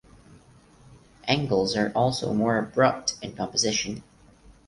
Angles 1.27 1.75
are 1.77 1.91
also 1.91 2.33
more 2.33 2.57
abrupt 2.57 3.17
in 3.21 3.35
composition. 3.35 4.01